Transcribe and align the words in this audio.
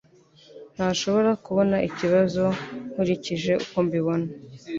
Ntashobora 0.75 1.31
kubona 1.45 1.75
ikibazo 1.87 2.43
nkurikije 2.91 3.53
uko 3.65 3.77
mbibona. 3.85 4.27